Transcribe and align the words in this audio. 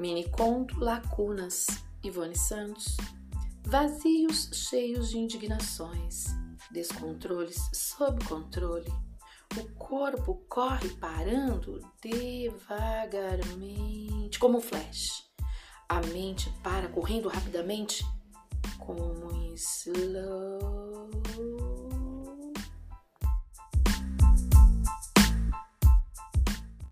Mini 0.00 0.24
conto 0.30 0.80
Lacunas, 0.80 1.66
Ivone 2.02 2.34
Santos. 2.34 2.96
Vazios 3.66 4.48
cheios 4.50 5.10
de 5.10 5.18
indignações, 5.18 6.24
descontroles 6.70 7.68
sob 7.74 8.24
controle. 8.24 8.90
O 9.58 9.68
corpo 9.74 10.36
corre 10.48 10.88
parando 10.96 11.86
devagarmente, 12.00 14.38
como 14.38 14.56
um 14.56 14.62
flash. 14.62 15.22
A 15.86 16.00
mente 16.06 16.48
para 16.62 16.88
correndo 16.88 17.28
rapidamente, 17.28 18.02
como 18.78 19.04
um 19.04 19.54
slow 19.54 20.39